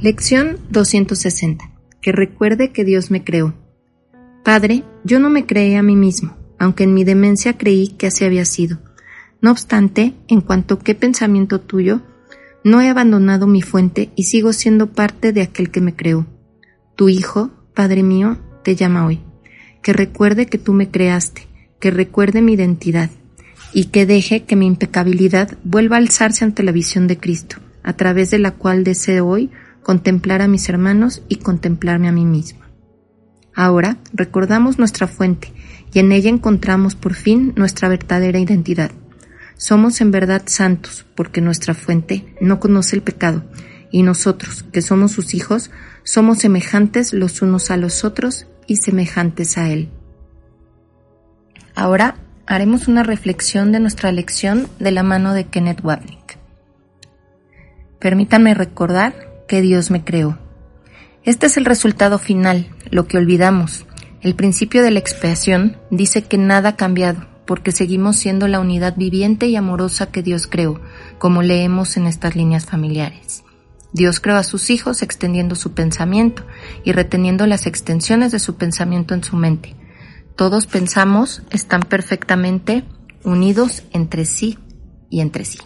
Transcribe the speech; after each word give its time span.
Lección 0.00 0.60
260. 0.70 1.72
Que 2.00 2.12
recuerde 2.12 2.70
que 2.70 2.84
Dios 2.84 3.10
me 3.10 3.24
creó. 3.24 3.54
Padre, 4.44 4.84
yo 5.02 5.18
no 5.18 5.28
me 5.28 5.44
creé 5.44 5.76
a 5.76 5.82
mí 5.82 5.96
mismo, 5.96 6.36
aunque 6.56 6.84
en 6.84 6.94
mi 6.94 7.02
demencia 7.02 7.58
creí 7.58 7.88
que 7.88 8.06
así 8.06 8.24
había 8.24 8.44
sido. 8.44 8.78
No 9.40 9.50
obstante, 9.50 10.14
en 10.28 10.40
cuanto 10.40 10.78
que 10.78 10.94
pensamiento 10.94 11.60
tuyo, 11.60 12.02
no 12.62 12.80
he 12.80 12.88
abandonado 12.88 13.48
mi 13.48 13.60
fuente 13.60 14.12
y 14.14 14.24
sigo 14.24 14.52
siendo 14.52 14.92
parte 14.92 15.32
de 15.32 15.42
aquel 15.42 15.72
que 15.72 15.80
me 15.80 15.96
creó. 15.96 16.28
Tu 16.94 17.08
Hijo, 17.08 17.50
Padre 17.74 18.04
mío, 18.04 18.38
te 18.62 18.76
llama 18.76 19.04
hoy. 19.04 19.20
Que 19.82 19.92
recuerde 19.92 20.46
que 20.46 20.58
tú 20.58 20.74
me 20.74 20.92
creaste, 20.92 21.48
que 21.80 21.90
recuerde 21.90 22.40
mi 22.40 22.52
identidad 22.52 23.10
y 23.74 23.86
que 23.86 24.06
deje 24.06 24.44
que 24.44 24.54
mi 24.54 24.68
impecabilidad 24.68 25.58
vuelva 25.64 25.96
a 25.96 25.98
alzarse 25.98 26.44
ante 26.44 26.62
la 26.62 26.70
visión 26.70 27.08
de 27.08 27.18
Cristo, 27.18 27.56
a 27.82 27.94
través 27.94 28.30
de 28.30 28.38
la 28.38 28.52
cual 28.52 28.84
deseo 28.84 29.26
hoy 29.26 29.50
contemplar 29.82 30.42
a 30.42 30.48
mis 30.48 30.68
hermanos 30.68 31.22
y 31.28 31.36
contemplarme 31.36 32.08
a 32.08 32.12
mí 32.12 32.24
mismo. 32.24 32.60
Ahora 33.54 33.98
recordamos 34.12 34.78
nuestra 34.78 35.06
fuente 35.06 35.52
y 35.92 35.98
en 35.98 36.12
ella 36.12 36.30
encontramos 36.30 36.94
por 36.94 37.14
fin 37.14 37.52
nuestra 37.56 37.88
verdadera 37.88 38.38
identidad. 38.38 38.90
Somos 39.56 40.00
en 40.00 40.10
verdad 40.10 40.42
santos 40.46 41.04
porque 41.16 41.40
nuestra 41.40 41.74
fuente 41.74 42.34
no 42.40 42.60
conoce 42.60 42.94
el 42.94 43.02
pecado 43.02 43.44
y 43.90 44.02
nosotros, 44.02 44.64
que 44.72 44.82
somos 44.82 45.12
sus 45.12 45.34
hijos, 45.34 45.70
somos 46.04 46.38
semejantes 46.38 47.12
los 47.12 47.42
unos 47.42 47.70
a 47.70 47.76
los 47.76 48.04
otros 48.04 48.46
y 48.66 48.76
semejantes 48.76 49.58
a 49.58 49.70
Él. 49.70 49.88
Ahora 51.74 52.16
haremos 52.46 52.88
una 52.88 53.02
reflexión 53.02 53.72
de 53.72 53.80
nuestra 53.80 54.12
lección 54.12 54.68
de 54.78 54.90
la 54.90 55.02
mano 55.02 55.34
de 55.34 55.44
Kenneth 55.44 55.84
Wapnick. 55.84 56.38
Permítanme 57.98 58.54
recordar 58.54 59.27
que 59.48 59.60
Dios 59.60 59.90
me 59.90 60.04
creó. 60.04 60.38
Este 61.24 61.46
es 61.46 61.56
el 61.56 61.64
resultado 61.64 62.18
final, 62.18 62.68
lo 62.90 63.08
que 63.08 63.18
olvidamos. 63.18 63.86
El 64.20 64.36
principio 64.36 64.82
de 64.82 64.92
la 64.92 65.00
expiación 65.00 65.78
dice 65.90 66.22
que 66.22 66.38
nada 66.38 66.70
ha 66.70 66.76
cambiado, 66.76 67.26
porque 67.46 67.72
seguimos 67.72 68.16
siendo 68.16 68.46
la 68.46 68.60
unidad 68.60 68.94
viviente 68.96 69.46
y 69.46 69.56
amorosa 69.56 70.06
que 70.06 70.22
Dios 70.22 70.46
creó, 70.46 70.80
como 71.18 71.42
leemos 71.42 71.96
en 71.96 72.06
estas 72.06 72.36
líneas 72.36 72.66
familiares. 72.66 73.42
Dios 73.92 74.20
creó 74.20 74.36
a 74.36 74.44
sus 74.44 74.70
hijos 74.70 75.02
extendiendo 75.02 75.54
su 75.54 75.72
pensamiento 75.72 76.44
y 76.84 76.92
reteniendo 76.92 77.46
las 77.46 77.66
extensiones 77.66 78.32
de 78.32 78.38
su 78.38 78.56
pensamiento 78.56 79.14
en 79.14 79.24
su 79.24 79.36
mente. 79.36 79.74
Todos 80.36 80.66
pensamos 80.66 81.42
están 81.50 81.80
perfectamente 81.80 82.84
unidos 83.24 83.82
entre 83.92 84.24
sí 84.24 84.58
y 85.10 85.20
entre 85.20 85.44
sí. 85.44 85.58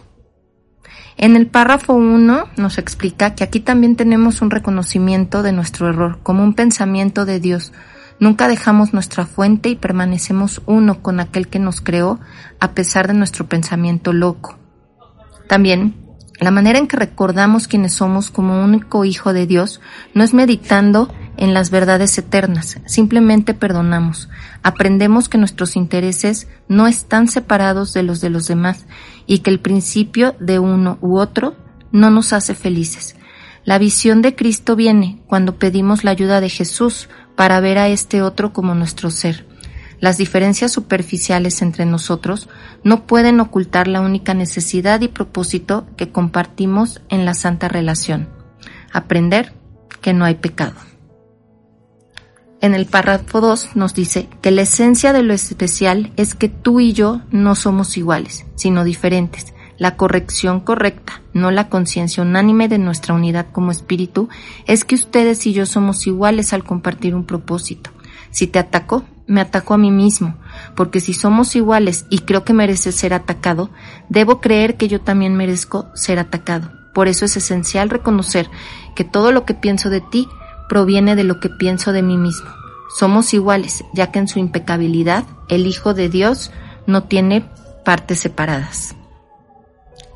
En 1.17 1.35
el 1.35 1.47
párrafo 1.47 1.93
1 1.93 2.49
nos 2.57 2.77
explica 2.77 3.35
que 3.35 3.43
aquí 3.43 3.59
también 3.59 3.95
tenemos 3.95 4.41
un 4.41 4.51
reconocimiento 4.51 5.43
de 5.43 5.51
nuestro 5.51 5.89
error 5.89 6.19
como 6.23 6.43
un 6.43 6.53
pensamiento 6.53 7.25
de 7.25 7.39
Dios. 7.39 7.71
Nunca 8.19 8.47
dejamos 8.47 8.93
nuestra 8.93 9.25
fuente 9.25 9.69
y 9.69 9.75
permanecemos 9.75 10.61
uno 10.65 11.01
con 11.01 11.19
aquel 11.19 11.47
que 11.47 11.59
nos 11.59 11.81
creó 11.81 12.19
a 12.59 12.71
pesar 12.71 13.07
de 13.07 13.13
nuestro 13.13 13.47
pensamiento 13.47 14.13
loco. 14.13 14.57
También 15.47 15.95
la 16.39 16.51
manera 16.51 16.79
en 16.79 16.87
que 16.87 16.97
recordamos 16.97 17.67
quienes 17.67 17.93
somos 17.93 18.29
como 18.29 18.63
único 18.63 19.05
hijo 19.05 19.33
de 19.33 19.45
Dios 19.45 19.81
no 20.13 20.23
es 20.23 20.33
meditando 20.33 21.13
en 21.43 21.53
las 21.53 21.71
verdades 21.71 22.17
eternas, 22.17 22.79
simplemente 22.85 23.53
perdonamos, 23.53 24.29
aprendemos 24.63 25.27
que 25.27 25.37
nuestros 25.37 25.75
intereses 25.75 26.47
no 26.69 26.87
están 26.87 27.27
separados 27.27 27.93
de 27.93 28.01
los 28.01 28.21
de 28.21 28.29
los 28.29 28.47
demás 28.47 28.85
y 29.27 29.39
que 29.39 29.49
el 29.49 29.59
principio 29.59 30.37
de 30.39 30.59
uno 30.59 30.97
u 31.01 31.19
otro 31.19 31.57
no 31.91 32.09
nos 32.09 32.31
hace 32.31 32.55
felices. 32.55 33.17
La 33.65 33.77
visión 33.77 34.21
de 34.21 34.35
Cristo 34.35 34.77
viene 34.77 35.21
cuando 35.27 35.57
pedimos 35.57 36.05
la 36.05 36.11
ayuda 36.11 36.39
de 36.39 36.47
Jesús 36.47 37.09
para 37.35 37.59
ver 37.59 37.77
a 37.77 37.89
este 37.89 38.21
otro 38.21 38.53
como 38.53 38.73
nuestro 38.73 39.11
ser. 39.11 39.45
Las 39.99 40.17
diferencias 40.17 40.71
superficiales 40.71 41.61
entre 41.61 41.85
nosotros 41.85 42.47
no 42.85 43.05
pueden 43.05 43.41
ocultar 43.41 43.89
la 43.89 43.99
única 43.99 44.33
necesidad 44.33 45.01
y 45.01 45.09
propósito 45.09 45.87
que 45.97 46.09
compartimos 46.09 47.01
en 47.09 47.25
la 47.25 47.33
santa 47.33 47.67
relación. 47.67 48.29
Aprender 48.93 49.51
que 50.01 50.13
no 50.13 50.23
hay 50.23 50.35
pecado. 50.35 50.75
En 52.63 52.75
el 52.75 52.85
párrafo 52.85 53.41
2 53.41 53.75
nos 53.75 53.93
dice 53.93 54.29
que 54.41 54.49
la 54.49 54.61
esencia 54.61 55.11
de 55.11 55.21
lo 55.21 55.33
especial 55.33 56.13
es 56.15 56.33
que 56.33 56.47
tú 56.47 56.79
y 56.79 56.93
yo 56.93 57.19
no 57.29 57.55
somos 57.55 57.97
iguales, 57.97 58.45
sino 58.55 58.85
diferentes. 58.85 59.53
La 59.77 59.97
corrección 59.97 60.61
correcta, 60.61 61.21
no 61.33 61.51
la 61.51 61.67
conciencia 61.67 62.23
unánime 62.23 62.69
de 62.69 62.77
nuestra 62.77 63.15
unidad 63.15 63.47
como 63.51 63.71
espíritu, 63.71 64.29
es 64.65 64.85
que 64.85 64.95
ustedes 64.95 65.45
y 65.45 65.51
yo 65.51 65.65
somos 65.65 66.07
iguales 66.07 66.53
al 66.53 66.63
compartir 66.63 67.15
un 67.15 67.25
propósito. 67.25 67.89
Si 68.31 68.47
te 68.47 68.59
ataco, 68.59 69.03
me 69.27 69.41
ataco 69.41 69.73
a 69.73 69.77
mí 69.77 69.91
mismo, 69.91 70.37
porque 70.73 71.01
si 71.01 71.13
somos 71.13 71.57
iguales 71.57 72.05
y 72.09 72.19
creo 72.19 72.45
que 72.45 72.53
mereces 72.53 72.95
ser 72.95 73.13
atacado, 73.13 73.71
debo 74.07 74.39
creer 74.39 74.77
que 74.77 74.87
yo 74.87 75.01
también 75.01 75.35
merezco 75.35 75.89
ser 75.95 76.17
atacado. 76.17 76.71
Por 76.93 77.09
eso 77.09 77.25
es 77.25 77.35
esencial 77.35 77.89
reconocer 77.89 78.49
que 78.95 79.03
todo 79.03 79.33
lo 79.33 79.43
que 79.43 79.53
pienso 79.53 79.89
de 79.89 79.99
ti 79.99 80.29
proviene 80.73 81.15
de 81.15 81.23
lo 81.23 81.39
que 81.39 81.49
pienso 81.49 81.91
de 81.91 82.01
mí 82.01 82.17
mismo. 82.17 82.49
Somos 82.97 83.35
iguales, 83.35 83.85
ya 83.93 84.09
que 84.09 84.17
en 84.17 84.27
su 84.27 84.39
impecabilidad 84.39 85.23
el 85.47 85.67
Hijo 85.67 85.93
de 85.93 86.09
Dios 86.09 86.49
no 86.87 87.03
tiene 87.03 87.45
partes 87.85 88.17
separadas. 88.17 88.95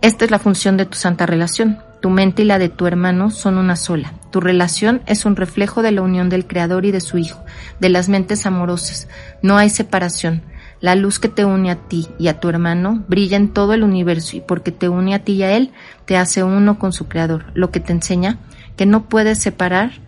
Esta 0.02 0.26
es 0.26 0.32
la 0.32 0.40
función 0.40 0.76
de 0.76 0.88
tu 0.88 0.98
santa 0.98 1.28
relación. 1.28 1.78
Tu 2.02 2.10
mente 2.10 2.42
y 2.42 2.46
la 2.46 2.58
de 2.58 2.70
tu 2.70 2.88
hermano 2.88 3.30
son 3.30 3.60
una 3.60 3.76
sola. 3.76 4.16
Tu 4.32 4.40
relación 4.40 5.04
es 5.06 5.26
un 5.26 5.36
reflejo 5.36 5.84
de 5.84 5.92
la 5.92 6.02
unión 6.02 6.28
del 6.28 6.48
Creador 6.48 6.86
y 6.86 6.92
de 6.92 7.02
su 7.02 7.20
Hijo, 7.20 7.40
de 7.80 7.90
las 7.90 8.10
mentes 8.10 8.48
amorosas. 8.48 9.08
No 9.44 9.58
hay 9.58 9.70
separación. 9.70 10.42
La 10.82 10.96
luz 10.96 11.20
que 11.20 11.30
te 11.30 11.46
une 11.46 11.70
a 11.70 11.76
ti 11.88 12.08
y 12.18 12.30
a 12.30 12.40
tu 12.40 12.50
hermano 12.50 13.06
brilla 13.08 13.38
en 13.38 13.50
todo 13.50 13.76
el 13.76 13.84
universo 13.84 14.36
y 14.36 14.42
porque 14.42 14.72
te 14.72 14.90
une 14.90 15.14
a 15.14 15.24
ti 15.24 15.34
y 15.34 15.44
a 15.44 15.56
él, 15.56 15.72
te 16.06 16.18
hace 16.18 16.44
uno 16.44 16.80
con 16.80 16.94
su 16.94 17.08
Creador, 17.08 17.46
lo 17.54 17.70
que 17.70 17.80
te 17.80 17.94
enseña 17.94 18.40
que 18.78 18.86
no 18.86 19.10
puedes 19.10 19.40
separar 19.40 20.07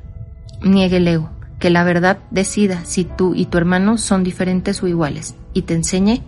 Niegue 0.61 0.97
el 0.97 1.07
ego, 1.07 1.29
que 1.59 1.69
la 1.69 1.83
verdad 1.83 2.19
decida 2.31 2.83
si 2.85 3.05
tú 3.05 3.33
y 3.35 3.45
tu 3.45 3.57
hermano 3.57 3.97
son 3.97 4.23
diferentes 4.23 4.83
o 4.83 4.87
iguales 4.87 5.35
y 5.53 5.63
te 5.63 5.73
enseñe 5.73 6.21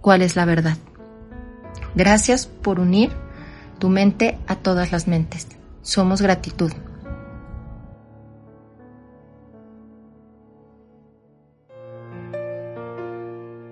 cuál 0.00 0.22
es 0.22 0.36
la 0.36 0.44
verdad. 0.44 0.76
Gracias 1.94 2.46
por 2.46 2.80
unir 2.80 3.10
tu 3.78 3.88
mente 3.88 4.38
a 4.46 4.56
todas 4.56 4.92
las 4.92 5.08
mentes. 5.08 5.46
Somos 5.82 6.22
gratitud. 6.22 6.72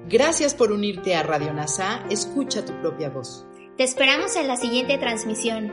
Gracias 0.08 0.54
por 0.54 0.70
unirte 0.70 1.16
a 1.16 1.22
Radio 1.22 1.52
NASA. 1.52 2.04
Escucha 2.10 2.64
tu 2.64 2.72
propia 2.80 3.10
voz. 3.10 3.46
Te 3.76 3.82
esperamos 3.84 4.36
en 4.36 4.46
la 4.46 4.56
siguiente 4.56 4.96
transmisión. 4.98 5.72